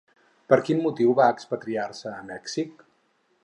[0.53, 2.83] Per quin motiu va expatriar-se a Mèxic?